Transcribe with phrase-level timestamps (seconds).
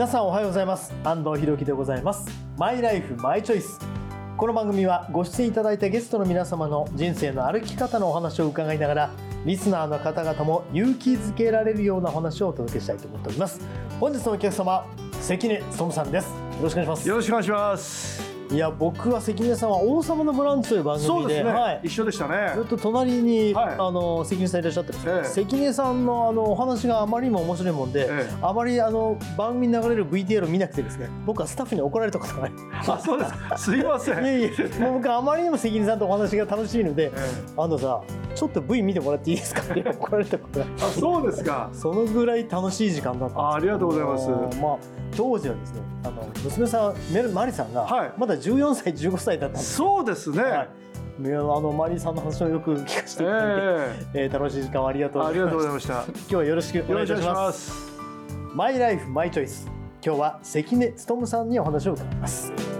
[0.00, 0.94] 皆さんおはようございます。
[1.04, 2.26] 安藤博樹でございます。
[2.56, 3.78] マイライフマイチョイス。
[4.38, 9.10] この番組はご出演いただいたゲストの皆様の人生の歩き方のお話を伺いながら
[9.44, 13.60] リスナーの方々も勇気づけられるようなお話をお届けしたいと思っております。
[14.00, 14.86] 本日のお客様
[15.20, 16.30] 関根勤さんです。
[16.30, 17.08] よろしくお願いします。
[17.10, 18.29] よろしくお願いします。
[18.52, 22.52] いや僕は関根さんは王様のブランチという番組でそうですね、はい、一緒でしたね。
[22.56, 23.74] ずっと隣に、はい。
[23.74, 25.46] あの関根さんいらっしゃってるんですけど、ええ。
[25.46, 28.34] 関根さんのあのお話があまりにも面白いもんで、ええ。
[28.42, 32.52] あまりあの番組に流れる VTR を見なくてですね僕はスタッフに怒られたことがない。
[32.88, 33.56] あそうですか。
[33.56, 34.24] すいません。
[34.24, 34.78] いえいえ。
[34.80, 37.18] もう僕あまりにも関根さんとお話が楽しいのでえ
[37.56, 41.68] 「安藤さんちょっと V 見てもらっていいですか?」って怒られたことがあそうですか。
[41.74, 44.28] そのぐらい楽しい時間だったんですあありがとうございます。
[44.30, 44.76] まあ、
[45.14, 48.12] 当時はですねあの娘さんメルマリさんがはい。
[48.16, 50.52] まだ14歳15歳だったんですそうですね、はい。
[50.54, 53.58] あのマリーさんの話をよく聞かせていただいて、
[54.14, 54.26] ええ。
[54.26, 56.02] ー楽しい時間をありがとうえありがとうございまました。
[56.04, 57.70] す今日はよろしくお願いします。
[57.70, 58.00] す
[58.54, 59.68] マイライフマイチョイス
[60.02, 62.79] 今日は関根勤さんにお話を伺います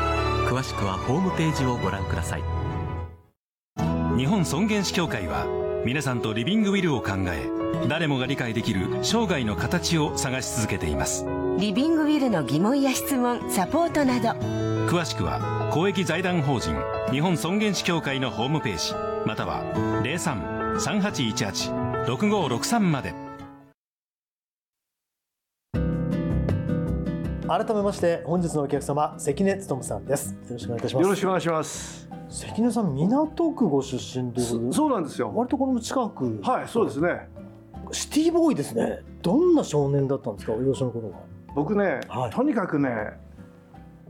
[0.51, 2.43] 詳しくはホームページをご覧ください。
[4.17, 5.45] 日本尊厳死協会は
[5.85, 7.49] 皆さんとリビングウィルを考え
[7.87, 11.25] 誰もが理解できる生涯の形を探し続けています。
[11.57, 14.31] リビングウィルの疑問や質問サポートなど。
[14.89, 16.75] 詳しくは公益財団法人
[17.11, 18.93] 日本尊厳死協会のホームページ
[19.25, 19.63] または
[20.03, 23.13] 03-3818-6563まで
[27.51, 30.35] 改めまして本日のお客様関根勤さんです。
[30.35, 31.03] よろしくお願いいたします。
[31.03, 32.09] よろしくお願いします。
[32.29, 35.33] 関根さん港区ご出身ということでそうなんですよ。
[35.35, 36.39] 割とこの近く。
[36.41, 37.27] はいそうですね。
[37.91, 38.99] シティボーイですね。
[39.21, 41.17] どんな少年だったんですかお幼少の頃は？
[41.53, 42.31] 僕ね、はい。
[42.31, 43.19] とにかくね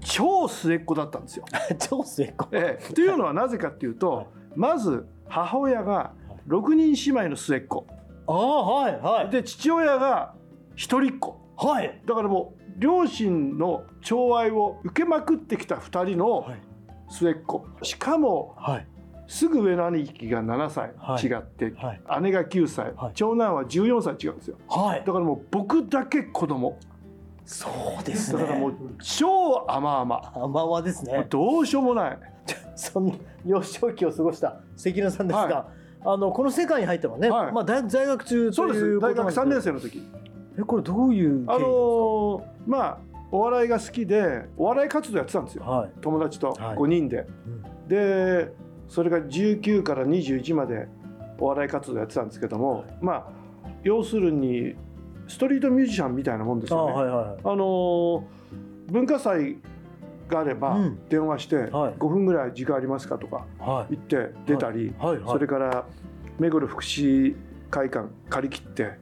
[0.01, 1.45] 超末っ子だったんですよ、
[1.89, 2.47] 超末っ子。
[2.51, 6.11] ええ、というのはなぜかっていうと、まず母親が
[6.47, 7.87] 6人姉妹の末っ子。
[8.27, 9.29] ああはいはい。
[9.31, 10.35] で父親が
[10.75, 11.39] 一人っ子。
[11.57, 12.03] はい。
[12.05, 16.61] だからもう両親の寵愛を受けまくってきた2人のはい。
[17.09, 17.67] 末っ子。
[17.83, 18.87] しかもはい。
[19.27, 20.91] すぐ上の兄貴が7歳。
[20.97, 21.25] はい。
[21.25, 22.21] 違って、はい。
[22.23, 23.11] 姉が9歳、はい。
[23.13, 24.15] 長男は14歳。
[24.15, 24.57] 違うんですよ。
[24.67, 25.03] はい。
[25.05, 26.77] だからもう僕だけ子供。
[27.45, 28.41] そうですね。
[28.41, 30.31] だからもう超甘々。
[30.35, 31.25] 甘々ですね。
[31.29, 32.19] どうしようもない。
[32.75, 33.13] そんな
[33.45, 35.67] 幼少期を過ごした関根さんですが、は
[36.03, 37.51] あのこの世界に入ったのはね、はい。
[37.51, 38.99] まあ大学在学中そうです。
[38.99, 40.01] 大学3年生生の時
[40.59, 42.97] えこれどういうあのーまあ
[43.33, 45.63] お笑いが好きでお笑い活動やってたんですよ。
[45.63, 45.91] はい。
[46.01, 46.77] 友達とはい。
[46.77, 47.87] 5人で、うん。
[47.87, 48.51] で
[48.89, 50.87] それが19から21まで
[51.39, 52.85] お笑い活動やってたんですけども、はい。
[53.01, 53.25] まあ
[53.83, 54.75] 要するに
[55.27, 56.93] ストリートミュージシャンみたいなもんですあよね。
[56.93, 58.21] はいはいあのー
[58.91, 59.55] 文化祭
[60.27, 60.99] があればうん。
[61.07, 61.93] 電話してはい。
[61.93, 63.95] 5分ぐらい時間ありますかとかはい。
[63.95, 65.17] 言って出たり、はい。
[65.19, 65.23] はい。
[65.27, 65.85] それから
[66.37, 67.35] 目黒福祉
[67.69, 68.99] 会館借り切って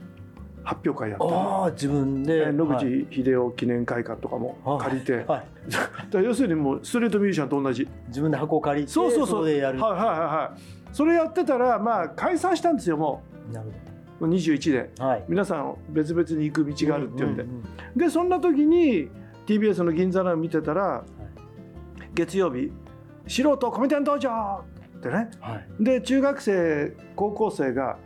[0.70, 1.26] 発表会やった。
[1.26, 1.32] り。
[1.34, 3.06] ああ自分で、えー野はい。
[3.08, 7.88] 口英世記念会館とかも借りて、はい、 だから要するにもうストリートミュージシャンと同じ。
[8.08, 9.40] 自分で箱を借りてそうそうそう。
[9.40, 10.94] こでやる、はいはいはいはい。
[10.94, 13.68] それやってたらまあ解散したんですよもなる
[14.20, 15.26] うもう21でほどはい。
[15.28, 17.64] 皆さん別々に行く道があるっていうんで、んん
[17.96, 19.10] でそんな時に
[19.48, 21.04] TBS の銀座の見てたら、
[22.14, 22.72] 月曜日
[23.28, 24.62] 「素人コメディアン登場!」
[24.98, 25.32] ってね。
[25.40, 25.84] はい。
[25.84, 27.98] で中学生高校生が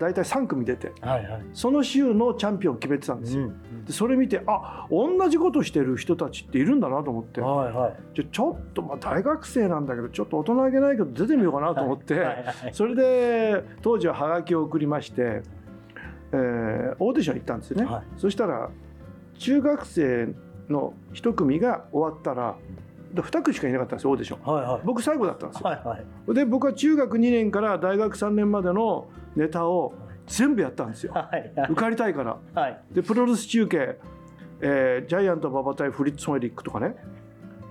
[0.00, 1.42] 大体3組出てはいはい。
[1.52, 7.40] その週のチャンピオンを決めてたんですよ、うんでそれ見てあ同じことしてる人たちっているんだなと思って。
[7.40, 7.96] はいはい。
[8.14, 12.44] じゃちょっとまあ大学生なんだけどちょっと大人げないけど出てみようかなと思って、はいはい。
[12.44, 15.42] は いそれで当時はハガキを送りまして、
[16.32, 18.02] えーオーディション行ったんですよね、はい。
[18.16, 18.70] そしたら
[19.38, 20.34] 中学生
[20.68, 22.56] の一組が終わったら
[22.89, 24.54] で2組しかいなかったんですよオーディション。
[24.54, 24.80] はいはい。
[24.84, 26.34] 僕最後だったんですよ、はいはい。
[26.34, 29.94] で僕は中学2年から大学3年までのネタを
[30.26, 31.12] 全部やったんですよ。
[31.12, 31.70] はいはい。
[31.70, 32.38] 受かりたいから。
[32.54, 32.80] はい。
[32.92, 33.98] でプロレス中継、
[34.60, 36.96] えージャイアント馬場対フリッツ・ホイリックとかね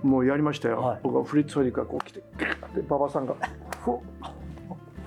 [0.02, 1.00] もうやりましたよ、はい。
[1.02, 2.20] 僕はフリッツ・ホイリックがこう来て
[2.74, 3.34] で馬場さんが
[3.84, 3.98] ふう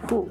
[0.07, 0.27] ふ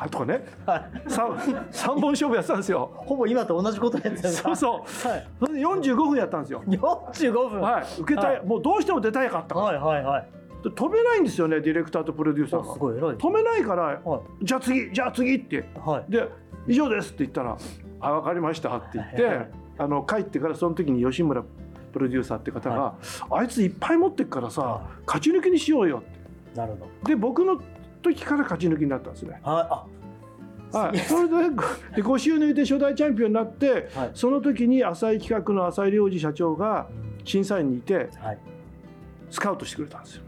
[0.00, 0.44] うあとかね。
[0.66, 0.90] はい。
[1.08, 2.90] 三三本勝負やってたんですよ。
[2.94, 5.08] ほぼ今と同じことやってたそうそう。
[5.08, 5.28] はい。
[5.40, 6.62] それで45分やったんですよ。
[6.66, 7.60] 45分。
[7.60, 8.00] はい。
[8.00, 8.46] 受けたい、はい。
[8.46, 10.28] もうどうしても出たいかったから、はいはいはい。
[10.62, 13.16] で止めないんですよねディレクターとプロデューサーあがすごい偉い。
[13.16, 15.56] 止めないからはじゃあ次じゃあ次って。
[15.56, 16.12] いはい。
[16.12, 16.28] で
[16.66, 17.56] 以上です」って言ったら
[18.00, 21.42] 「あ分かりました」って言ってあの帰ってからその時に吉村
[21.92, 22.94] プロデューサーって方が
[23.30, 26.18] 「あいついっぱい持ってっからさ勝ち抜きにしようよ」って。
[26.58, 27.08] なるほど。
[27.08, 27.60] で僕の
[28.02, 29.32] 時から勝ち抜きになったんですね。
[29.32, 29.40] はい
[29.70, 29.86] あ
[30.70, 31.34] はい、それで
[31.96, 34.10] で5週抜いて初代チャンピオンになって、はい。
[34.12, 36.88] その時に浅井企画の浅井良二社長が
[37.24, 38.38] 審査員にいてはい。
[39.30, 40.22] スカウトしてくれたんですよ。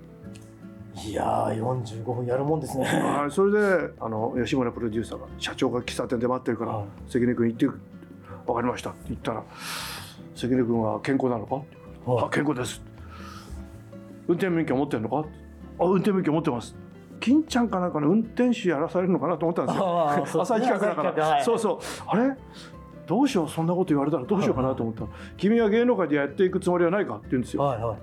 [1.06, 2.84] いやー45分やるもんですね。
[2.84, 6.86] はい、それであの吉村プロデューサーが社長が喫茶店で待ってるから、はい。
[7.08, 7.66] 関根君行って
[8.46, 9.44] 「分かりました」って言ったら
[10.34, 11.66] 「関根君は健康なのか?」って
[12.06, 12.82] 言うからあ健康です」
[14.28, 15.24] 運転免許持ってるのか?」
[15.80, 16.74] あ運転免許持ってます」
[17.20, 19.78] 金ちゃんかなんかの運転手やらされるのかなと思ったんです
[20.36, 22.36] よ朝日企画だから、はいそうそうあれ？
[23.06, 27.62] どうしようそんなこと言われたらどうしようかなと思ったら「君は芸能界でやっていくつもりはないか?」って言うんですよ。
[27.62, 27.96] はいは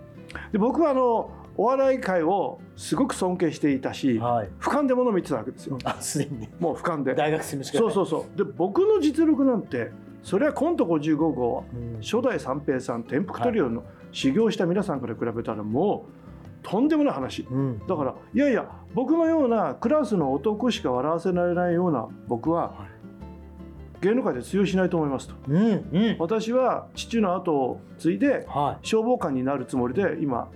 [0.51, 5.77] で僕はあのお笑い界をすごく尊敬していたし、いはい俯瞰でものを見てたわけですよ。
[5.85, 7.15] あすでにねもう俯瞰で。
[7.15, 8.37] 大学生そうそうそう。
[8.37, 9.91] で僕の実力なんて
[10.21, 16.26] それはコント55号うん初代三平さん天福トリオの修行した皆さんから比べたらもう
[16.69, 17.47] とんでもない話。
[17.49, 22.87] うんだからいやいや僕のようなクラスの男しか笑わせられないような僕は
[24.01, 25.35] 芸能界で通用しないと思いますと。
[25.47, 30.49] うんうん私は父の後を継いでは消防官になるつもりで今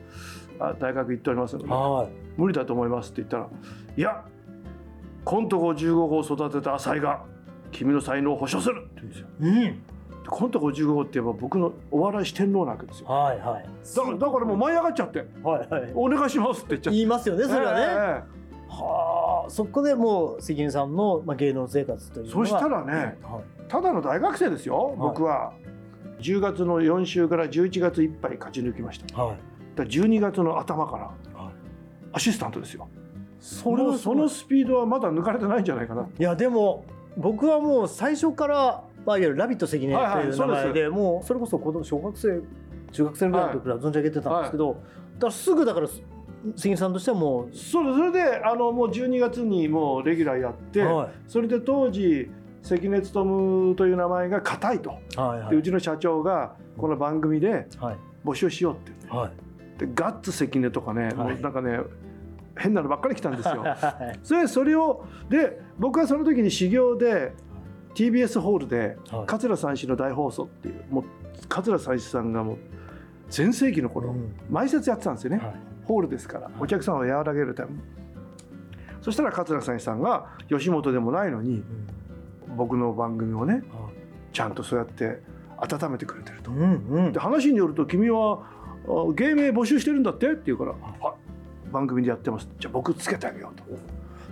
[0.60, 3.48] あ大学行っておりますのでいは無理だと思いますって言ったら
[3.96, 4.25] 「いや
[5.24, 7.24] コント55号を育てた浅井が
[7.72, 9.28] 君の才能を保証する」って言うんですよ。
[9.40, 9.91] いうんで
[10.27, 13.07] コント55号って言えば僕のお笑い四天王なわけですよ。
[13.07, 13.65] はいはい
[13.95, 16.97] だからだからもう舞い上がっちゃってはいはい「お願いします」って言っちゃって。
[16.97, 18.23] 言いますよねそれはね、え
[18.69, 25.53] はあそこでもう関根さんの、まあ、芸能生活というのはそしたらねはいえただの大学生ですよ僕は。
[26.19, 29.23] 10月の4週から11月いっぱい勝ち抜きました。
[29.23, 29.38] はい
[29.75, 31.03] ら12月の頭から
[31.41, 31.53] はい
[32.13, 32.89] アシスタントですよ。
[33.39, 36.07] そそのそのスピードはまだ抜かれてないんじゃないかな。
[36.19, 36.85] いやでも
[37.18, 42.42] 僕はもう最初から、まあ、いわゆる「ラビット関根」とはいう名前で,、もうそれこそ子供小学生
[42.92, 45.88] 中学生ぐらいの時から存じ上げてたんですけど、だからすぐだから
[46.56, 51.09] 関根さんとしてはもう、そうそれであのもう12月にもうレギュラーやって、はい。
[51.27, 52.30] それで当時
[52.63, 54.98] 関根勤という名前が硬いと、は
[55.38, 55.56] いはい。
[55.56, 57.97] うでちの社長がこの番組ではい。
[58.25, 59.30] 募集しようって言はい。
[59.30, 59.31] っ
[59.77, 61.15] てでガッツ関根とかね、はい。
[61.15, 61.80] もうなんかね
[62.57, 63.62] 変なのばっかり来たんですよ。
[63.63, 63.75] は
[64.13, 64.19] い。
[64.24, 67.33] それそれをで僕はその時に修行で
[67.96, 69.26] TBS ホールではい。
[69.28, 71.04] 桂三枝の大放送っていうもう
[71.50, 72.58] 桂三枝さんがもう
[73.30, 74.34] 全盛期の頃、うん。
[74.50, 75.38] 毎節やってたんですよね。
[75.38, 75.56] はい。
[75.86, 77.80] ホールですからお客さんを和らげるために。
[79.02, 81.64] そしたら桂さんさんが吉本でもないのに
[82.50, 82.56] うん。
[82.58, 83.64] 僕の番組をねはい。
[84.34, 85.22] ちゃんとそうやって
[85.58, 86.52] 温めてくれてると。
[86.52, 87.12] うんうん。
[87.12, 88.40] で話によると君は
[88.88, 90.32] あ芸名募集してるんだって？
[90.32, 90.72] って言うから
[91.02, 91.14] 「は
[91.70, 91.72] い。
[91.72, 93.64] 番組でやってます」じゃあ僕つけてあげようと。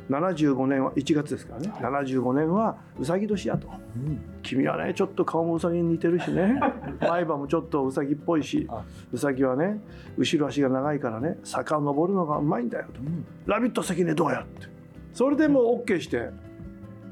[0.10, 1.72] 75年は1月ですからね。
[1.80, 3.68] 75年はうさぎ年やと。
[3.68, 6.60] うん君はねちょっと顔もうさぎに似てるしね。
[7.00, 9.80] 前歯もちょっとうさぎっぽいしあうさぎはね
[10.18, 13.00] 後ろ足が長いからね坂を登るのがうまいんだよと。
[13.00, 14.68] うん「ラビット関根どうや?」って。
[15.14, 16.32] それでもう OK して。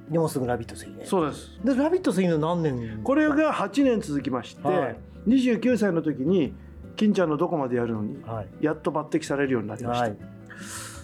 [0.10, 1.06] でもすぐ「ラビット!」関根。
[1.06, 1.60] そうです。
[1.64, 3.02] で「ラビット!」関根何年？
[3.04, 4.98] これが8年続きまして、はい。
[5.28, 6.56] 29歳の時に
[6.96, 8.48] 金ちゃんのどこまでやるのにはい。
[8.62, 10.18] やっと抜擢されるようになりました、はい。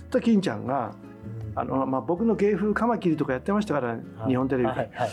[0.10, 0.96] と金ちゃんが
[1.56, 3.96] あの、まあ、僕の芸風カマキリとかやってましたから、は
[4.26, 4.30] い。
[4.30, 5.10] 日本テレビで,、はいはい。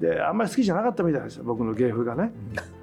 [0.00, 2.32] であんまり好きじゃなかったみたいですよ僕の芸風がね。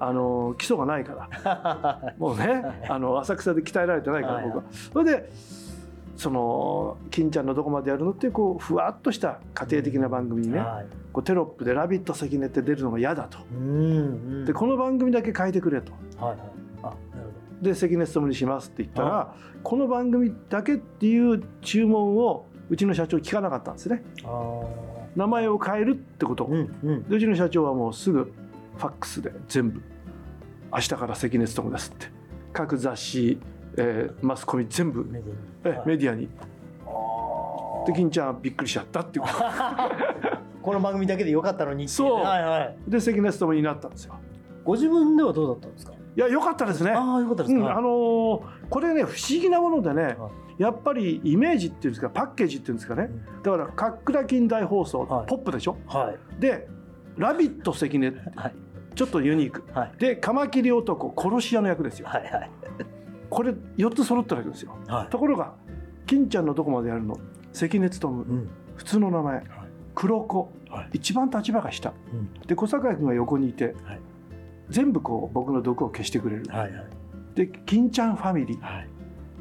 [0.00, 2.14] あの基礎がないから。
[2.18, 4.64] もうねあの浅草で鍛えられてないから僕は。
[4.92, 5.30] それで
[6.16, 10.86] その金ちゃんのどこまでやるのってこうふわっとした家庭的な番組にね、はい。
[11.12, 13.38] こうテロップで「ラビット関根」って出るのが嫌だと。
[13.52, 13.70] うんう
[14.42, 14.44] ん。
[14.44, 15.92] でこの番組だけ変えてくれと。
[16.18, 16.36] はい
[16.82, 17.64] はい。
[17.64, 24.02] で関根勤にしますって言ったら、はこの番組だけっていう注文をうちの社長聞かなかったんですね。
[25.16, 27.02] 名前を変えるってこと、うんうん。
[27.08, 28.32] でうちの社長はもうすぐ
[28.76, 29.82] ファックスで全部。
[30.72, 32.06] 明日から関根勤ですって。
[32.52, 33.38] 各雑誌、
[33.76, 35.38] えーマスコミ全部メディアに。
[35.64, 35.88] えはい。
[35.88, 36.28] メディアに。
[36.86, 39.34] あで金ちゃんはびっくりしちゃったっていうこと。
[39.34, 42.24] ー この番組だけでよかったのにっていそう。
[42.24, 42.76] はいはい。
[42.88, 44.14] で関根勤になったんですよ。
[44.64, 45.92] ご自分ではどうだったんですか？
[46.16, 46.90] いや良かったですね。
[46.92, 53.10] ああよかったですか、うん、あのーこれね不思議なものでねはやっぱりイメージっていうんですかパッケージっていうんですかね。
[53.42, 55.26] だから「かっくら金大放送」はい。
[55.26, 55.76] ポップでしょ？
[55.86, 56.40] はい。
[56.40, 56.68] で
[57.16, 58.54] 「ラビット関根」はい。
[58.94, 59.64] ちょっとユニーク。
[59.76, 59.92] はい。
[59.98, 62.06] でカマキリ男殺し屋の役ですよ。
[62.08, 62.50] はいはい。
[63.30, 64.76] これ4つ揃ってるわけですよ。
[64.86, 65.08] はい。
[65.08, 65.54] ところが
[66.06, 67.16] 金ちゃんのどこまでやるの？
[67.52, 68.22] 関根勤。
[68.22, 68.48] うん。
[68.76, 69.42] 普通の名前。
[69.96, 70.52] 黒子。
[70.70, 70.90] はい。
[70.92, 71.92] 一番立場が下。
[72.12, 72.32] うん。
[72.46, 74.00] で小坂井君が横にいてはい。
[74.68, 76.44] 全部こう僕の毒を消してくれる。
[76.48, 76.86] はいはい
[77.34, 78.60] で金ちゃんファミリー。
[78.60, 78.88] はい。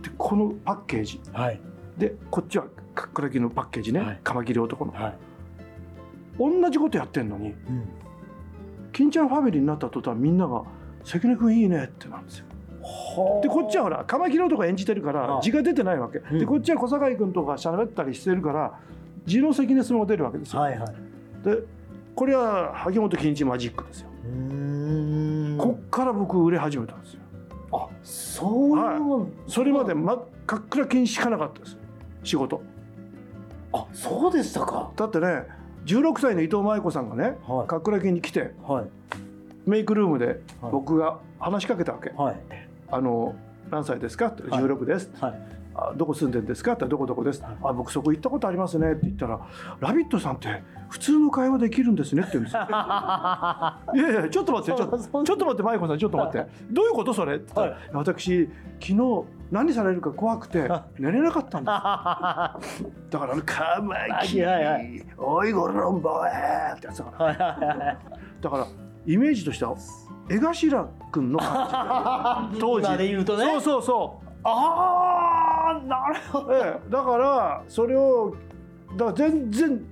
[0.02, 1.22] でこのパッケージ。
[1.32, 1.60] はい。
[1.98, 4.20] でこっちはかっくらきのパッケージね、はい。
[4.24, 4.92] カマキリ男の。
[4.92, 5.18] はい。
[6.38, 7.56] 同じことやってんのにうん。
[8.92, 10.64] 金ちゃんファミリーになった途端みんなが
[11.04, 12.46] 「関根君いいね」ってなんですよ。
[13.42, 16.40] でこっちはほらカマキリとか演じてるから字が出てないわけ、うん。
[16.40, 18.80] でこっちは小堺君とか喋ったりしてるから
[19.26, 20.62] 字の関根さんが出るわけですよ。
[20.62, 20.90] はいはい。
[21.46, 21.64] で
[22.16, 24.10] これは萩本欽一マジックですよ。
[25.58, 27.23] こっから僕売れ始めたんですよ。
[27.74, 31.78] あそういうもん、それまで真っかっくら金しかなかったです。
[32.24, 32.62] 仕事。
[33.74, 34.92] あそうでしたか。
[34.96, 35.48] だってね
[35.86, 37.68] 16歳の伊藤舞子さんがねはい。
[37.68, 38.86] かっくら金に来てはい。
[39.66, 40.72] メイクルームではい。
[40.72, 42.12] 僕が話しかけたわけ。
[42.12, 42.36] はい。
[42.92, 43.36] あの
[43.72, 44.44] 何歳ですかって。
[44.44, 44.64] はい。
[44.64, 45.32] 16です、はい。
[45.32, 45.36] あ
[45.96, 46.74] どこ住んでんですか？
[46.74, 49.40] ってどこどこです、はいあ僕そこ行ったことありますねって言ったら
[49.80, 52.62] 「ラビットさんって普通の会話できるんですね」って言うんですよ。
[52.70, 56.48] いやいやちょっと待ってちょちょっと待って舞子さんちょっと待って。
[56.72, 57.36] どういうことそれ？
[57.36, 58.50] って言ったら、私
[58.80, 61.66] 昨日何されるか怖くて寝れなかったんで
[62.68, 62.84] す。
[63.10, 64.44] だからカマキリ、
[65.18, 67.98] おいゴロンボーってやつだから。
[68.42, 68.66] だから
[69.06, 69.76] イメージとしては
[70.30, 72.88] 江頭君の感じ 当時。
[72.88, 73.46] 今で言うとね。
[73.46, 74.28] そうそうそう。
[74.46, 75.43] ああ
[75.82, 76.54] なるほど。
[76.54, 78.36] ええ、だからそれを
[78.98, 79.86] だから全然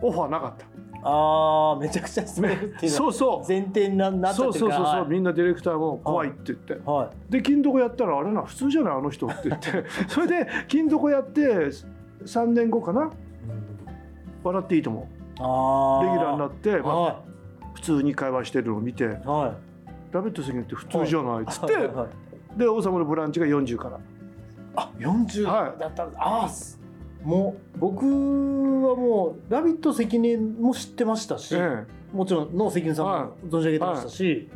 [0.00, 0.66] オファーなかった。
[1.06, 3.48] ああめちゃくちゃ滑るっていうのはそうそう。
[3.48, 4.76] 前提にななっちゃそうってるから。
[4.76, 5.10] そうそうそう、はい。
[5.10, 7.32] みんなディレクターも怖いって言って、はい。
[7.32, 9.84] で金床やったらあれな普通じゃないあの人って言って。
[10.08, 11.42] それで金床やって
[12.24, 13.10] 3年後かな
[14.42, 17.20] 「笑っていいともあ」あレギュラーになって、まあ、は
[17.74, 19.04] 普通に会話してるのを見て。
[19.04, 19.12] いは
[19.48, 19.74] い
[20.12, 22.08] 「ラビット関根って普通じゃない」っつって、はいはいはい
[22.56, 23.98] で「王様のブランチ」が40から
[24.76, 25.80] あ40はい。
[25.80, 26.80] だったんですああす
[27.22, 34.48] もう僕はもう「ラビット!」関根も知ってましたし、えもちろんの関根さんはいも存じ上げてましたし、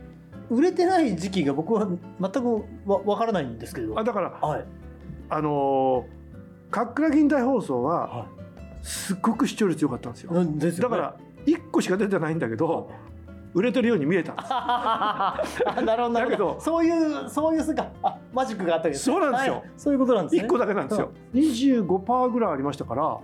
[0.51, 1.89] 売れてない時期が僕は
[2.21, 3.95] 全くわわからないんですけど。
[3.95, 4.65] えあだからはい。
[5.31, 8.27] あのー、かっくら銀大放送はは
[8.83, 10.43] すっごく視聴率良かったんですよ。
[10.43, 10.97] いですよね。
[10.97, 12.91] だから1個しか出てないんだけど
[13.55, 14.49] 売れてるように見えたんです。
[14.51, 15.43] あ
[15.85, 16.39] なるほどなるほど。
[16.55, 19.15] どそういうそういうすかあマジックがあったわけですね。
[19.15, 19.55] そうなんですよ。
[19.55, 19.63] はい。
[19.77, 20.43] そういうことなんですね。
[20.43, 21.11] 1個だけなんですよ。
[21.35, 23.19] 25%ぐらいありましたから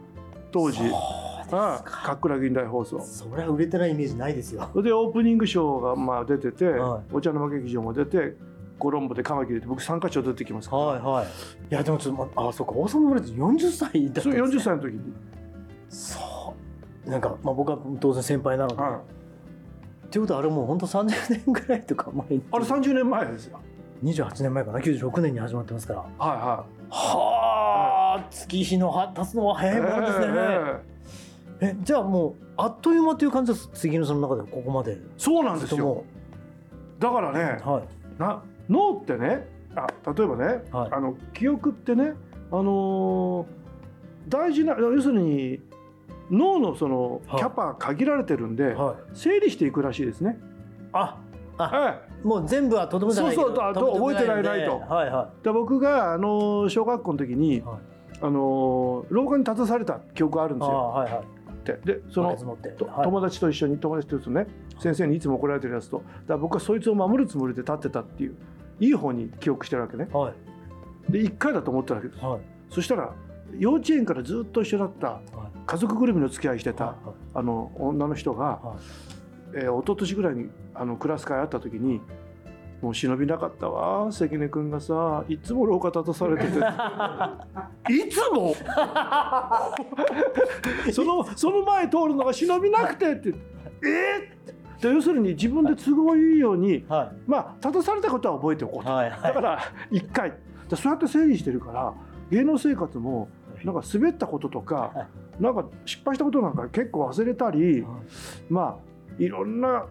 [0.50, 0.80] 当時。
[1.50, 1.82] か。
[1.84, 3.00] かっくら銀大放送。
[3.00, 4.68] それは売れてないイメージないですよ。
[4.82, 7.14] でオープニングショーがまあ出てて、はい。
[7.14, 8.36] お茶の間劇場も出て
[8.78, 11.26] コロンボでカマキリで僕参加賞出てきますから、はいはい。
[11.26, 11.28] い
[11.70, 14.60] やでもちょっとまあそうか王様ブランチ40歳だったん40ですね。
[14.60, 15.00] 歳の時に、
[15.88, 16.54] そ
[17.06, 17.10] う。
[17.10, 19.23] なんか、まあ、僕は当然先輩なので、はい
[20.14, 22.42] っていうことはあれもう本当30年ぐらいとか前に。
[22.52, 23.58] あれ30年前ですよ。
[24.04, 26.00] 28年前かな？96年に始まってますから。
[26.00, 30.80] はいははあ月日のは経つのは早いものですね、え
[31.62, 34.98] ええじゃあもうあっという間っていう感じです関根さんの中ではここまで。
[35.18, 36.04] そうなんですよ。
[37.00, 37.84] だからねうはい。
[38.20, 40.92] な脳ってねあ例えばね、はい。
[40.92, 42.12] あの記憶ってね
[42.52, 43.46] あのー
[44.28, 45.60] 大事な要するに
[46.30, 47.38] 脳のそのはい。
[47.38, 49.16] キャパ限られてるんで、はい。
[49.16, 50.38] 整理していくらしいですね。
[50.92, 51.18] あ
[51.56, 51.90] あは
[52.24, 54.78] い、もう全部はとてもじゃないけどそうそうと覚えてられないと。
[54.80, 57.78] はいはで僕があの小学校の時に、はい。
[58.20, 60.76] あの廊下に立たされた記憶があるんですよ。
[60.76, 61.22] はいはい。
[61.22, 62.38] ってでそのはい。
[63.02, 64.46] 友達と一緒に友達と一緒ね
[64.80, 68.36] 先生にいつも怒られてるやつとだ僕はそいつを守るつもりで立ってたっていう
[68.80, 70.08] いい方に記憶してるわけね。
[70.12, 70.32] は
[71.08, 71.12] い。
[71.12, 72.24] で1回だと思ったわけです。
[72.24, 72.40] はい。
[72.70, 73.12] そしたら
[73.58, 75.22] 幼稚園からずっと一緒だったはい。
[75.66, 76.96] 家族ぐるみの付き合いしてたは
[77.34, 78.78] あの女の人が、はい。
[79.56, 82.00] えー、一昨年ぐらいにあのクラス会あった時に
[82.82, 86.50] 「もう忍びなかったわ関根君がさいつも廊下立たされてて。
[87.94, 88.54] いつも？
[90.92, 93.34] そのその前通るのが忍びなくて」って
[93.86, 94.36] 「え？
[94.78, 98.92] ー、で要するに自分で都合いいようにはまあ立たされたことは覚えておこういと。
[98.92, 99.10] はい。
[99.10, 99.20] はい。
[99.22, 99.58] だから
[99.90, 100.32] 1回。
[100.68, 101.92] でそうやって整理してるから
[102.30, 103.28] 芸能生活も
[103.64, 105.08] なんか滑ったこととか、は
[105.40, 107.84] なんか失敗したことなんか結構忘れたり、
[108.48, 109.86] まあいろんな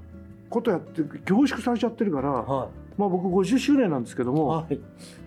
[0.50, 4.80] ことやって凝縮されちゃってるから、はまあ、僕50周年なんですけどいも、はい。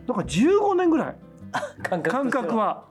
[0.06, 1.16] なんか15年ぐらい。
[1.82, 2.84] 感覚は。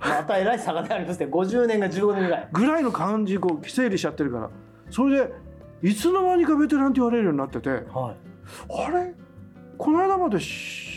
[0.00, 2.48] またえらい差がありますね50年が15年ぐらい。
[2.52, 4.50] ぐらいの感じこう整理しちゃってるから。
[4.90, 5.32] それで
[5.82, 7.84] いつの間にかベテランって言われるようになっててはい。
[7.84, 9.14] あれ？
[9.78, 10.91] この間までし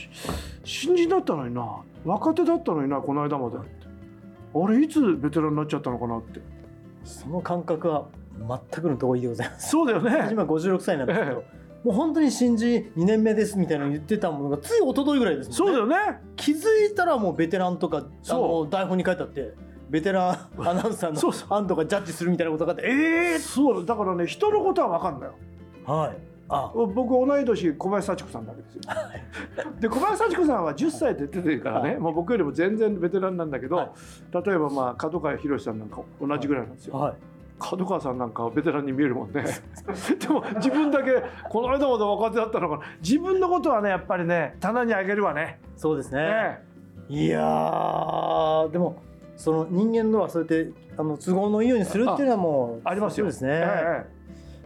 [0.66, 1.82] 新人だったのにな。
[2.04, 3.58] 若手だったのになこの間まで。
[3.58, 6.42] あれいつベテランになっちゃったのかなって。
[7.04, 8.08] その感覚は
[8.40, 9.70] 全くの同意でございます。
[9.70, 10.30] そうだよね。
[10.32, 11.44] 今56歳なんですけど、
[11.84, 15.78] もう本当に新人2年目ですみたいなの言ってたものがつい一昨日ぐらいですもんね。
[15.78, 16.20] そうだよね。
[16.36, 16.58] 気づ
[16.92, 19.54] いたらもうベテランとかあその台本に書いてあって
[19.90, 25.36] ベテラン アナウンサーの案とかジャッジするみたいなことがあってえそうだからね人のことは分かんないよ。
[25.88, 26.72] えはいあ。
[26.74, 28.82] 僕同い年小林幸子さんなわけですよ。
[29.80, 32.00] で小林幸子さんは10歳で出てるからね、はい。
[32.00, 33.92] まあ、僕よりも全然ベテランなんだけど、はい
[34.32, 36.96] 例えばまあ角川博さんなんか同じぐらいなんですよ。
[36.96, 37.16] はい。
[37.58, 39.46] 角川さんなんかはベテランに見えるもんね。
[40.20, 42.84] でも自分だけこの間まで若手だったのかな。
[43.02, 45.60] 自分のことはねやっぱりね棚にあげるわね。
[45.78, 46.22] そうですね。
[46.22, 46.76] ね。
[47.08, 48.98] いやーでも
[49.38, 53.26] その人間のはそうやってあの都合のいいようにするっていうのはもうありますよ。
[53.26, 54.06] そうですね、え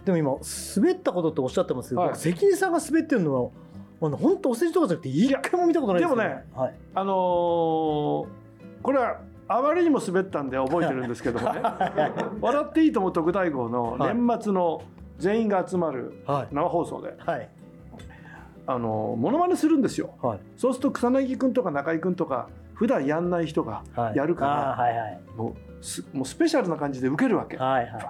[0.10, 0.36] でも今
[0.75, 2.10] 滑ったことっておっしゃってますけど、はい。
[2.10, 3.51] 僕関根さんが滑ってるのは
[4.00, 8.28] 本当お世辞とかじゃなくて一回も見たことないですよでもねはい、えあのー
[8.82, 11.62] これはあまりにも滑ったんで覚えてるんですけどもね
[12.39, 14.82] 「笑っていいとも特大号」の年末の
[15.18, 16.56] 全員が集まるはい。
[16.56, 17.50] 生放送で、はい。
[18.68, 20.12] あのーモノマネするんですよ。
[20.22, 20.39] はい。
[20.56, 24.16] そうすると草薙君とか中居君とか普段やんない人がはい。
[24.16, 24.51] やるから
[24.82, 25.20] はいはい。
[25.36, 27.58] もうすもうスペシャルな感じで受けるわけ。
[27.58, 28.01] はいはい。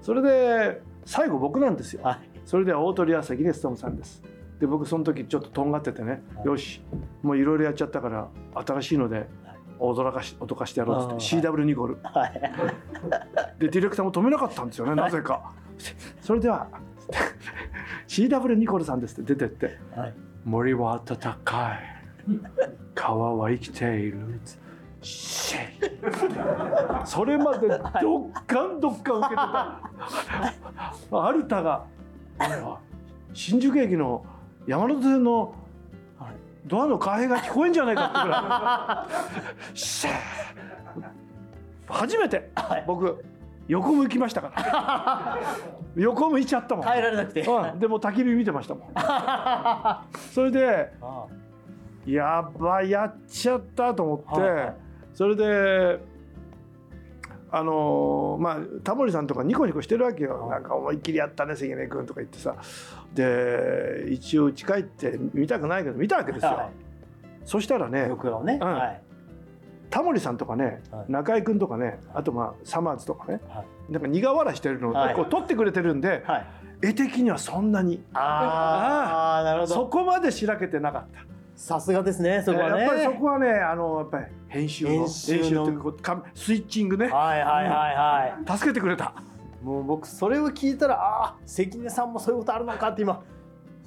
[0.00, 2.02] それで最後僕なんですよ。
[2.02, 2.30] はい。
[2.44, 4.22] それで大鳥は関根勤さんです。
[4.60, 6.46] で僕その時ちょっととんがっててね、はい。
[6.46, 6.82] よし。
[7.22, 8.28] もういろいろやっちゃったから
[8.66, 9.26] 新しいので
[9.78, 11.98] 驚かし脅かしてやろうっつって CW ニコル。
[12.02, 12.40] はい。
[13.58, 15.52] でディレクターも止めなかったんですよねなぜか。
[16.20, 16.68] それでは
[18.06, 19.78] CW ニコルさんですって出てって。
[19.96, 20.14] はい。
[20.44, 21.94] 森は暖かい。
[22.94, 24.18] 川は生きている
[25.04, 27.06] シェイ。
[27.06, 29.80] それまでどっかんどっかん受けてた。
[31.12, 31.84] アルタが
[33.32, 34.24] 新宿駅の
[34.66, 35.54] 山手線の
[36.18, 36.32] はい
[36.66, 39.06] ドアの開閉が聞こえんじゃないかってぐら
[39.72, 40.14] いシェイ。
[41.88, 42.50] 初めて。
[42.54, 43.24] はい僕
[43.66, 45.38] 横向きましたから。
[45.96, 47.42] 横向いちゃったもん、耐えられなくて。
[47.42, 48.88] うん、でも焚き火見てましたもん。
[50.32, 51.24] それであ
[52.04, 54.83] やばいやっちゃったと思って、
[55.14, 56.00] それで
[57.50, 62.56] あのーまあタモリさんとかニコニコしてるわけよ、なんか思いっきりやったね関根君とか言ってさ。
[63.14, 66.70] で一応家帰って見たくないけど見たわけですよ、は
[67.44, 68.74] そしたらいねね、うん。
[68.74, 69.00] はい。
[69.88, 71.12] タモリさんとかね、はい。
[71.12, 75.14] 中居君とかねあとまあサマーズとかね、はなんか苦笑いしてるのをはい。
[75.14, 76.46] こう撮ってくれてるんで、はい。
[76.82, 81.33] 絵的にはそんなにああなるほそどこまでしらけてなかった。
[81.64, 82.82] さすがですねそこはね。
[82.82, 85.64] やっぱりそこはねあのやっぱり編集の編集の。
[86.34, 87.06] スイッチングね。
[87.06, 88.58] はいはいはいはい。
[88.58, 89.14] 助けてくれた。
[89.62, 93.22] もう僕それを聞いたらああ関根さんもそういうことあるのかって今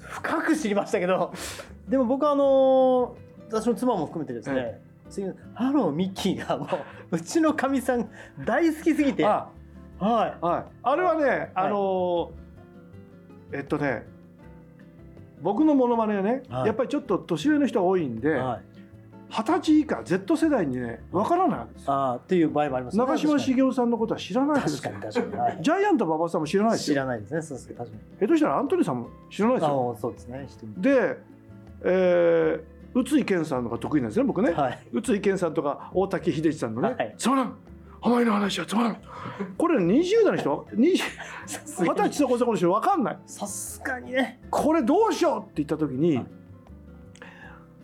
[0.00, 1.32] 深く知りましたけど。
[1.88, 3.10] でも僕はあのー
[3.48, 6.66] 私の妻も含めてですね、関根ハローミッキーがも
[7.12, 8.10] ううちのかみさん
[8.44, 9.22] 大好きすぎて。
[9.22, 9.50] は
[10.00, 10.44] あい。
[10.44, 10.64] はい。
[10.82, 12.32] あれはねあの
[13.52, 14.04] えっとね
[15.42, 16.66] 僕のモノマネはね、はい。
[16.66, 18.62] やっぱりちょっと年上の人が多いんではい。
[19.30, 21.92] 二十歳以下 Z 世代にねわからないわけですよ。
[21.92, 23.04] ああっていう場合もありますね。
[23.04, 25.58] 長嶋茂雄さんのことは知らないです確よかに確かに、はい。
[25.60, 26.94] ジャイアント馬場さんも知らないですよ。
[26.94, 28.46] 知らないですねそうです確かに下手した？
[28.48, 29.94] らアントニーさんも知らないですあよ。
[29.96, 30.48] あそうですね。
[30.78, 31.18] で、
[31.84, 34.78] えー、宇津井健さんのが得意なんですね僕ね、はい。
[34.92, 37.14] 宇津井健さんとか大竹秀治さんのね、はい。
[37.18, 37.54] つまらん
[38.00, 39.02] お前の話はつまらん。
[39.56, 40.96] これ20代の人？20
[41.46, 41.90] さすがに。
[41.90, 42.70] 二十歳そこそこの人？
[42.70, 43.18] 分かんない。
[43.26, 44.40] さすがにね。
[44.50, 46.26] これどうしようって言った時に、はい。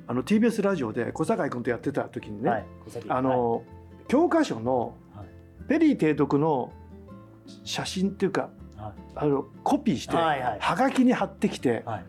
[0.07, 2.67] あの TBS ラジオで小坂井君とやってた時にね、はい。
[3.09, 3.65] あの、
[4.07, 5.27] 教科書のはい。
[5.69, 6.73] ペリー提督の
[7.65, 8.93] 写真っていうかはい。
[9.17, 10.59] あのコピーして、はいはい。
[10.61, 12.05] はがきに貼ってきて、はい。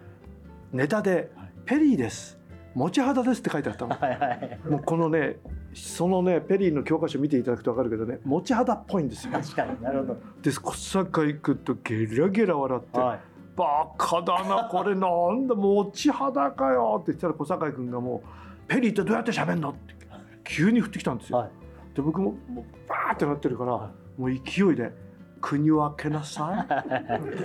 [0.73, 2.37] ネタではい「ペリーです。
[2.73, 3.95] 持ち肌です」って書いてあったの。
[3.95, 4.59] はいはい。
[4.69, 5.37] もうこのね
[5.75, 9.33] そのねペリーの教科書見ていただくと分かるけどね持ち肌っぽいんですよ。
[9.33, 13.19] 確かになるほどで小坂井君とゲラゲラ笑ってはい
[13.55, 18.27] 「バカだなこれなんだ持ち肌かよ」って言ったら小坂井君がもう
[18.67, 19.95] 「ペリーってどうやって喋んの?」って
[20.43, 21.39] 急に振ってきたんですよ。
[21.39, 21.49] はい
[21.93, 24.91] で僕ももうバーってなってるから、はもう勢いで
[25.47, 26.73] 「国を開けなさい」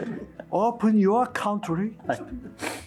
[0.50, 2.22] 「Open your country」はい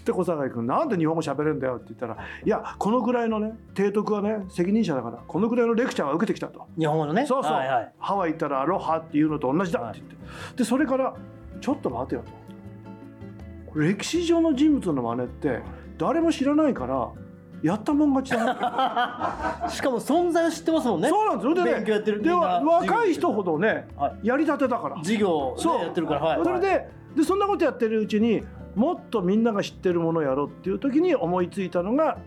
[0.03, 6.67] で小坂井君「なんで日本語喋れるんだよ」って言ったら「いやこのぐらいのね提督はね責任者だからこのぐらいのレクチャーは受けてきた」と。
[6.77, 7.25] 日本語のね？
[7.25, 7.93] そうそう、はいはい。
[7.99, 10.15] ハワイ行ったらアロハっていうのと同じだって言って、
[10.57, 11.13] でそれから
[11.61, 12.23] ちょっと待てよ
[13.73, 13.79] と。
[13.79, 15.61] 歴史上の人物の真似って
[15.97, 17.09] 誰も知らないから
[17.63, 19.67] やったもん勝ちだな。
[19.71, 21.07] しかも存在を知ってますもんね。
[21.07, 21.55] そうなんですよ。
[21.55, 22.47] で勉強やってるねでみんな。
[22.47, 24.97] 若い人ほどね、はやりたてだから。
[24.97, 25.81] 授業、ね、そう。
[25.81, 26.43] やってるからはい。
[26.43, 28.43] それででそんなことやってるうちに
[28.75, 32.17] もっとみんなが知ってるものをやろうっていう時に思いついたのが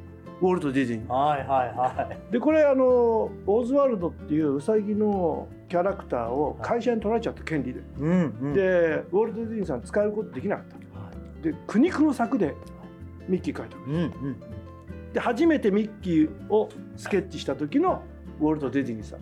[0.40, 1.12] ウォルト・ディズニー。
[1.12, 2.32] はいはいはい。
[2.32, 8.54] でこれあのオズワルドっていうウサギのキャラクターを会社に取られちゃった権利で、うんうん。
[8.54, 10.86] でウォルト・ディズニーさん使うことできなかった。
[11.42, 12.54] で苦肉の策で
[13.28, 14.36] ミッキー描いたうんうん
[15.12, 18.02] で初めてミッキーをスケッチした時の
[18.40, 19.20] ウォルト・ディズニーさん。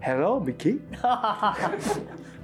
[0.00, 0.80] Hello ミッキー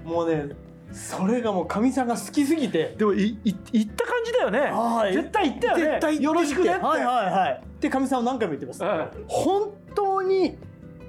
[0.04, 0.54] もうね
[0.92, 2.94] それがもうかみさんが好きすぎて。
[2.96, 4.60] でもいい言った感じだよね。
[4.60, 5.82] はい絶対言ったよね。
[5.84, 7.62] 絶対よろしくねはいはいはい。
[7.80, 8.84] でかみさんは何回も言ってます。
[8.84, 10.56] うん本当に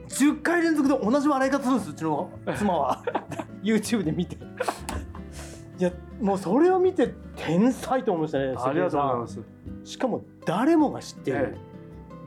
[0.07, 3.03] 10回連続で同じ笑い方するんですうちの妻は。
[3.63, 4.35] YouTube で見て。
[4.35, 9.39] いやもうそれを見て天才と思いましたねありがとうございます。
[9.83, 11.57] しかも誰もが知ってる、え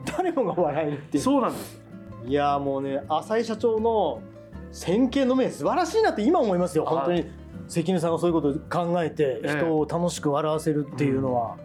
[0.05, 1.23] 誰もが笑えるってえ、いう。
[1.23, 1.81] そうなんです。
[2.25, 4.21] いやもうね浅井社長の
[4.71, 6.85] 先見の明素晴らしいなって今思いますよ。
[6.85, 6.95] はい。
[6.95, 7.41] 本当に。
[7.67, 9.57] 関根さんがそういうことを考えてええ。
[9.57, 11.57] 人を楽しく笑わせるっていうのは、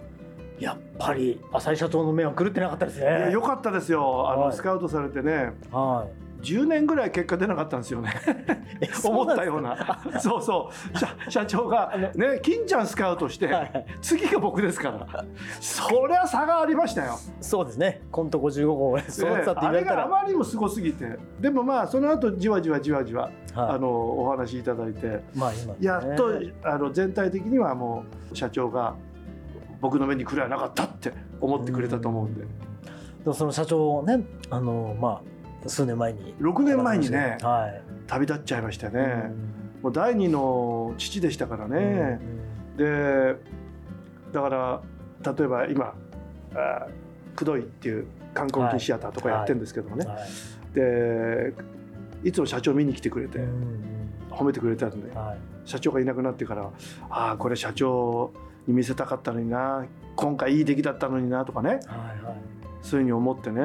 [0.59, 3.31] やっぱり浅井社長の目は狂ってなかったですね。
[3.33, 4.31] 良かったですよ。
[4.31, 4.57] あの、はい。
[4.57, 6.07] スカウトされてね、は
[6.43, 8.13] 10年ぐらい結果出なかったんですよね。
[8.81, 10.01] い思ったような。
[10.21, 10.99] そうそう。
[10.99, 15.25] 社社長がね、金ちゃんスカウトして、はい次が僕ですから。
[15.61, 17.19] そりゃ差がありましたよ。
[17.41, 28.95] そうですねコント55号育てたって言ええあれがあわれたら、まりにもすごすぎて、でもまあその後じわじわじわじわ、はいあのお話しいただいて、まあ今、ね、やっとあの全体的にはもう社長が
[29.81, 32.43] 僕の目に来れはなかったって思ってくれたと思うんで。
[32.43, 32.47] で
[33.31, 35.36] もその社長をねあのまあ
[35.69, 37.83] 数年前に6年前にねはい。
[38.07, 39.33] 旅立っちゃいましたね。
[39.83, 42.21] もう第二の父でしたからね。
[42.77, 43.37] で
[44.33, 44.83] だから
[45.33, 45.95] 例えば今
[46.55, 46.87] あ
[47.35, 50.75] くどいっていう観光機シアターとかやってるんですけどもね、はい。
[50.75, 51.55] で
[52.25, 55.69] いつも社長見に来てくれてうん褒めてくれたんではい。
[55.69, 56.71] 社長がいなくなってから
[57.11, 58.33] ああこれ社長
[58.67, 61.69] に見せたかったのにな今回いい出来だったのになとかね。
[61.71, 62.37] はいはい
[62.87, 63.63] そういうふうに思ってね、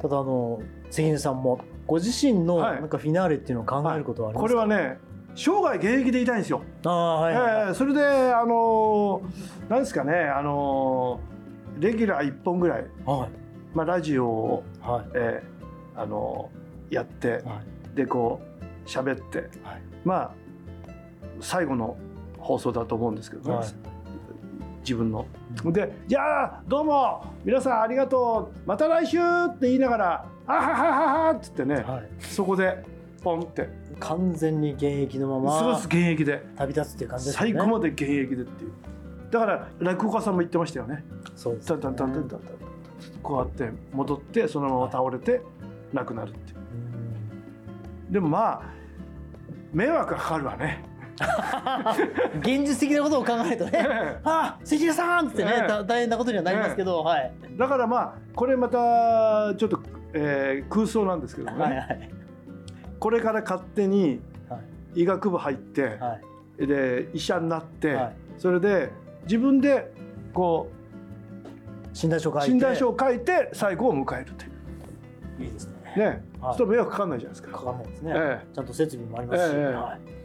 [0.00, 2.80] ただあの関根さんもご自身のはい。
[2.80, 4.98] なんかフィナーレっていうのを考えることはありますか、これはね
[5.36, 6.62] 生涯現役でいたいんですよ。
[6.84, 13.30] ああはいはいはい、ええそれであのーなんですかねあのーレギュラー1本ぐらい、はい。
[13.72, 15.04] まあ、ラジオを、はい。
[15.14, 17.62] えーあのーやっては
[17.94, 17.96] い。
[17.96, 18.40] でこ
[18.84, 19.82] う喋って、はい。
[20.04, 20.34] まあ
[21.40, 21.96] 最後の
[22.38, 23.68] 放送だと思うんですけどね、はい。
[24.80, 25.26] 自分の。
[25.64, 28.68] で「じゃあどうも皆さんありがとう。
[28.68, 32.08] また来週!」って言いながら「あはははは」っつってね、はい。
[32.20, 32.84] そこで
[33.22, 33.68] ポンって。
[34.00, 36.44] 完全に現役のまま過ごす現役で。
[36.56, 37.52] 旅立つっていう感じですよね。
[37.52, 38.72] 最後まで現役でっていう。
[39.30, 41.04] だから落語家さんも言ってましたよね。
[41.34, 41.96] そうですよね
[43.22, 45.42] こうやって戻ってそのまま倒れて
[45.92, 46.58] 亡くなるっていう。
[46.58, 46.60] う
[48.08, 48.62] んでもまあ
[49.72, 50.82] 迷惑がかかるわね
[52.40, 59.80] 現実的なことを考えるとねえああ関根さんっつってね、大変なことにはなりますけど、はい、えだからまあこれまたちょっと、
[60.14, 62.10] えー空想なんですけどもね、はいはい。
[62.98, 64.58] これから勝手には
[64.94, 65.02] い。
[65.02, 66.18] 医学部入って、は
[66.58, 66.66] い。
[66.66, 68.16] で医者になって、はい。
[68.38, 68.90] それで
[69.24, 69.92] 自分で
[70.32, 70.70] こ
[71.92, 72.46] 診断書書いて。
[72.46, 74.48] う診断書を書いて最後を迎えるとい
[75.40, 75.44] う。
[75.44, 75.74] いいですね。
[75.96, 76.66] ね、はい。
[76.66, 77.58] 迷惑かかんないじゃないですか。
[77.58, 78.46] かかんないですね、え。
[78.54, 79.64] ちゃんと設備もありますし、ええ。
[79.74, 80.17] はい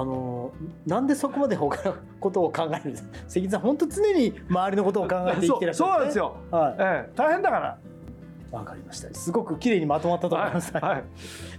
[0.00, 3.02] あのーなんでそこまで他のことを考えるんです？
[3.02, 6.76] か関根さん本当常に周りのことを考えて生きてらっしゃるそうそうなんですよ、はい。
[6.78, 7.78] ええ、大変だから。
[8.50, 9.12] わかりました。
[9.12, 10.82] すごく綺麗にまとまったと思います、はい。
[10.82, 11.04] はい。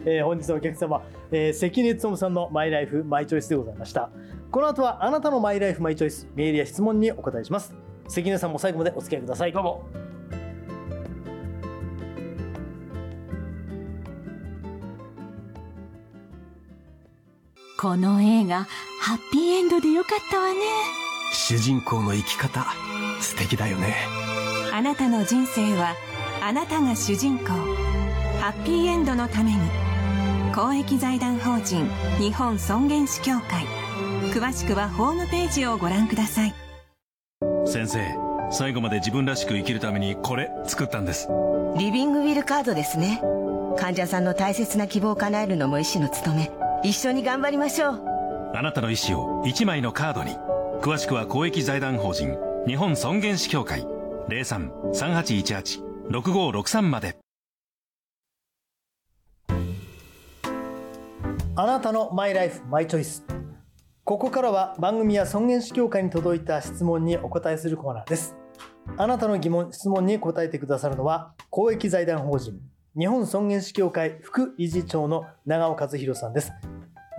[0.06, 4.10] えー本日のお客様、えー関根勤さんのマイライフマイチョイスでございました。
[4.49, 7.75] この後はあなたのマイライフマイチョイスメールや質問にお答えします。
[8.08, 9.52] 関根さんも最後までお付き合いください。
[9.52, 10.08] どうも。
[17.81, 18.67] この映画
[18.99, 20.59] ハッピーエンドでよかったわね。
[21.31, 22.65] 主人公の生き方
[23.21, 23.95] 素敵だよね。
[24.73, 25.95] あなたの人生は
[26.41, 27.45] あなたが主人公。
[28.41, 29.59] ハッピーエンドのために
[30.53, 33.63] 公益財団法人日本尊厳死協会。
[34.33, 36.55] 詳しくはホームページをご覧ください。
[37.65, 38.01] 先生
[38.51, 41.29] 最後まで自分らしく生きるためにこれ作ったんです。
[41.77, 43.21] リビングウィルカードですね。
[43.77, 48.01] 患者さんの大切な希望を叶えるのも医師の務め一緒に頑張りましょう。
[48.55, 50.37] あなたの意思を1枚のカードに。
[50.81, 53.85] 詳しくは公益財団法人日本尊厳死協会。
[54.29, 57.17] 03-3818-6563まで。
[61.55, 63.25] あなたのマイライフマイチョイス。
[64.05, 68.37] ここからは番組や尊厳死協会に届いた質問にお答えするコーナーです。
[68.97, 72.59] あなたの疑問質問に答えてくださるのは公益財団法人
[72.97, 76.52] 日本尊厳死協会副理事長の長尾和弘さんです。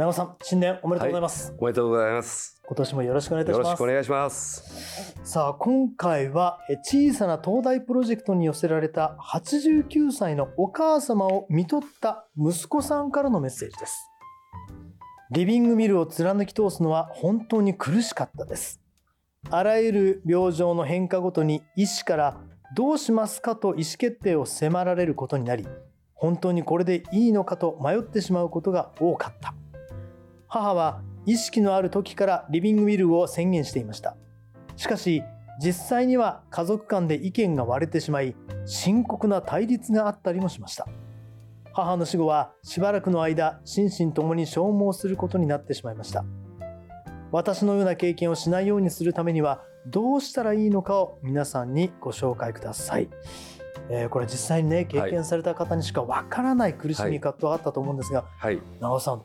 [0.00, 2.60] 長尾さん新年おめでとうございます、おめでとうございます。
[2.66, 5.14] 今年もよろしくお願いいたしよろますしくお願いします。
[5.22, 14.10] さあ今回はえ小さな東大プロジェクトに寄せられた89歳のお母様を見とった息子さんからのメッセージです。
[15.30, 18.80] リビングミルを貫き通すのは本当に苦しかったです。
[19.50, 22.40] あらゆる病状の変化ごとに医師から
[22.74, 25.66] どうしますかと意思決定を迫られることになり
[26.20, 29.54] 本当にこれでいいのかと迷ってしまうことが多かった。
[30.48, 34.16] 母は意識のある時からリビングミルを宣言していました。
[34.76, 35.22] しかし
[35.62, 40.86] 実際には家族間で意見が割れてしまい深刻な対立があったりもしました。
[41.72, 46.24] 母の死後はしばらくの間心身ともに消耗することになってしまいました。
[47.32, 53.08] 私のような経験をしないようにするためにはどうしたらいいのかを皆さんにご紹介ください、
[53.88, 59.22] えー、これ実際にね経験された方にしかわからない苦しみ葛藤があったと思うんですが、はい、長尾さん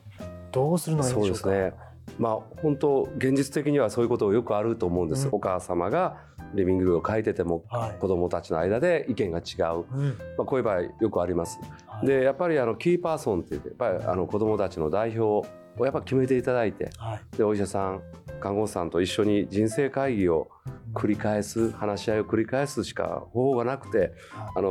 [0.52, 1.40] どうするのがいいでしょうか？
[1.40, 1.74] そうですね。
[2.20, 6.18] まあ本当現実的にはそういうことをよくあると思うんです、うん、お母様が
[6.54, 7.64] リビングを書いてても、
[8.00, 11.60] 子どもたちの間で意見が違う、うん、まあ、こういう場合よくあります。
[11.88, 18.02] はい、でやっぱりあのキーパーソンって言ってやっぱりあの子どもたちの代表をやっぱ決めていただいて、はい、でお医者さん
[18.40, 20.50] 看護師さんと一緒に人生会議を
[20.94, 24.14] 繰り返す話し合いを繰り返すしか方法がなくて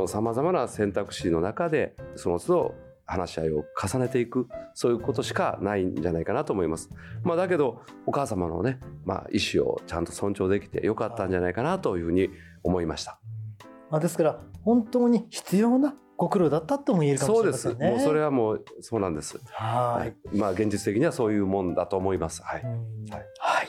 [0.07, 6.89] さまざまな選択肢の中でその都度話し合いを重ねていくそういうことしかないんじゃないかなと思います。
[7.23, 12.29] まあ、だけどお母様のね、まあ、意思をちゃんと尊重できてよかったんじゃないかなというふうに
[12.63, 13.19] 思いました。
[13.91, 17.77] まあ、ですから本当に必要なご苦労だったとも言えるかもしれませんね。
[17.77, 18.03] そうです。
[18.03, 19.39] もうそれはもうそうなんです。
[19.51, 20.37] はい。
[20.37, 22.41] まあ現実的にはそういうもんだと思います。
[22.43, 22.63] はい。
[22.63, 22.73] はい。
[23.39, 23.67] はい、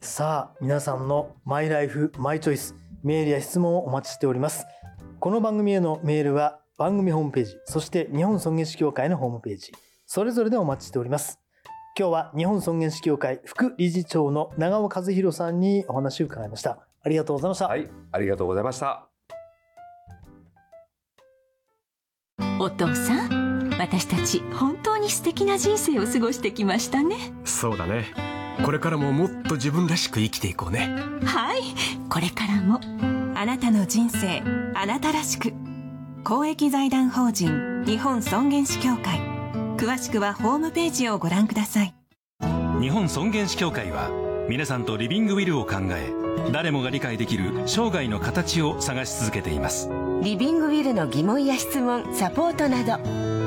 [0.00, 4.66] さあ皆さんのマイライフマイチョイスメールや質問をお待ちしております。
[5.20, 9.72] この番組へのメールは番組ホームページ、そして日本尊厳死協会のホームページ、
[10.06, 11.40] それぞれでお待ちしております。
[11.98, 16.86] 今日は日本尊厳死協会副理事長の長尾和弘さんにお話を伺いました。
[17.02, 17.68] ありがとうございました。
[17.68, 19.15] はい、ありがとうございました。
[22.58, 27.16] お父さん、私たち本当に素敵な人生を過ごしてきましたね。
[27.44, 28.06] そうだね。
[28.64, 30.88] これからももっと自分らしく生きていこうね。
[31.24, 31.60] はい、
[32.08, 32.80] これからも。
[33.38, 34.42] あなたの人生、
[34.74, 35.52] あなたらしく。
[36.26, 39.20] 公益財団法人日本尊厳死協会
[39.76, 41.94] 詳しくはホームページをご覧ください
[42.80, 44.10] 日本尊厳死協会は
[44.48, 46.12] 皆さんとリビングウィルを考え
[46.50, 49.88] 誰もが理解できる生涯の形を探し続けています
[50.22, 52.94] リビングウィルの疑問や質問サポートなど。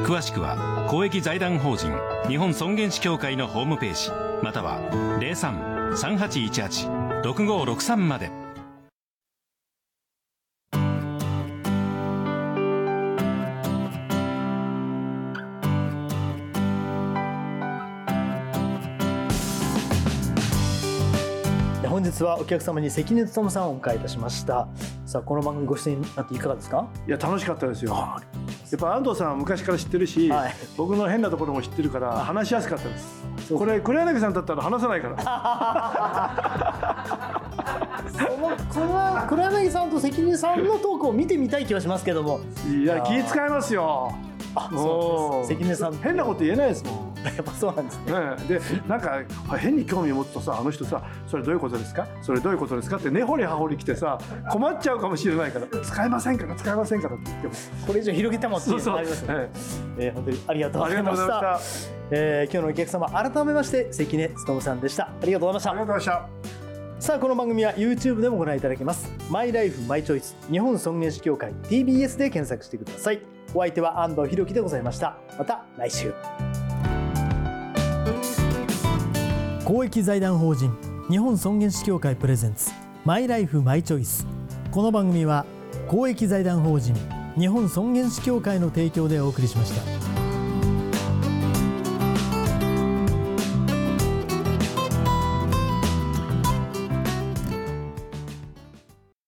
[0.06, 1.92] 詳しくは公益財団法人
[2.28, 4.80] 日本尊厳死協会のホームページまたは
[5.20, 8.39] 03-3818-6563まで。
[22.12, 24.68] 日はお客様に関根勤さんをお迎えいたしました。
[25.06, 26.88] さあこの番組ご出演になっていかがですか？
[27.08, 27.92] いや楽しかったですよ。
[27.94, 28.18] や
[28.78, 33.54] っぱ安藤さんは昔から知ってるし、はい、僕の変なところも知ってるから話しやすかったです。
[33.54, 35.20] これ黒柳さんだったら話さないから。
[38.12, 42.40] そのその黒柳さんと関根さんのトークを見てみたい気はしますけども。
[42.68, 44.14] いや気遣いますよ
[44.60, 45.94] あそう関根さん。
[45.98, 47.10] 変なこと言えないですもん。
[47.26, 48.14] やっぱそうなんですね。
[48.48, 49.20] でなんか
[49.58, 52.08] 変に興味を持つとさあの人さそれどういうことですか？
[52.22, 52.98] それどういうことですか？
[52.98, 54.18] って根掘り葉掘り来てさ
[54.52, 57.54] 困っちゃうかもしれないから使えませんから使えませんからって言っても。
[57.88, 59.34] これ以上広げてもっていうのありますね。
[59.36, 59.50] はい、
[59.98, 61.60] えー、本当にありがとうございました。
[62.12, 65.04] えー、今日のお客様改めまして関根勤さんでした。
[65.06, 65.72] ありがとうございました。
[65.72, 66.26] ありがとうございまし
[67.00, 67.06] た。
[67.06, 69.12] さあこの番組は YouTube でもご覧いただけます。
[69.30, 73.22] マイライフマイチョイス日本尊厳死協会 TBS で検索してください
[73.54, 75.18] お相手は安藤博樹でございました。
[75.38, 76.14] また来週。
[79.66, 80.76] 公益財団法人
[81.10, 82.72] 日本尊厳死協会プレゼンツ
[83.06, 84.26] マイライフマイチョイス。
[84.72, 85.46] この番組は
[85.88, 86.96] 公益財団法人
[87.38, 90.09] 日本尊厳死協会の提供でお送りしました。